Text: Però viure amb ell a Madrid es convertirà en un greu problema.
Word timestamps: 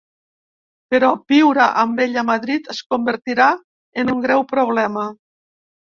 Però 0.93 1.09
viure 1.33 1.67
amb 1.83 2.01
ell 2.07 2.17
a 2.21 2.25
Madrid 2.31 2.71
es 2.77 2.81
convertirà 2.95 3.51
en 4.05 4.11
un 4.15 4.29
greu 4.29 4.45
problema. 4.57 5.05